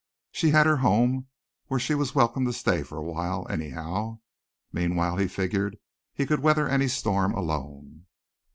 She 0.31 0.49
had 0.49 0.65
her 0.65 0.77
home 0.77 1.27
where 1.67 1.79
she 1.79 1.93
was 1.93 2.15
welcome 2.15 2.43
to 2.45 2.53
stay 2.53 2.81
for 2.81 2.97
a 2.97 3.03
while 3.03 3.45
anyhow. 3.51 4.17
Meanwhile 4.73 5.17
he 5.17 5.27
figured 5.27 5.77
he 6.11 6.25
could 6.25 6.39
weather 6.39 6.67
any 6.67 6.87
storm 6.87 7.35
alone. 7.35 8.07